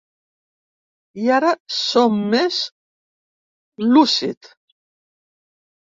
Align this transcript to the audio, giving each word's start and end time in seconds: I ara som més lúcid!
I 1.25 1.29
ara 1.39 1.51
som 1.81 2.17
més 2.33 2.57
lúcid! 3.93 4.53